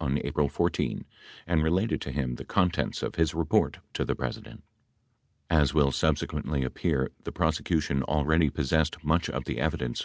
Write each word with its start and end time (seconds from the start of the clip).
on 0.00 0.20
April 0.24 0.48
14 0.48 1.04
and 1.46 1.60
related 1.62 2.00
to 2.02 2.10
him 2.12 2.34
the 2.36 2.44
contents 2.44 3.02
of 3.02 3.14
his 3.16 3.34
report 3.34 3.78
to 3.94 4.04
the 4.04 4.14
President. 4.14 4.62
79 5.50 5.60
As 5.62 5.74
will 5.74 5.90
subsequently 5.90 6.62
appear, 6.62 7.10
the 7.24 7.32
pros 7.32 7.58
ecution 7.60 8.02
already 8.02 8.48
possessed 8.48 9.02
much 9.02 9.28
of 9.28 9.44
the 9.44 9.58
evidence 9.58 9.98
Ehrlichman 9.98 9.98
offered. 9.98 9.98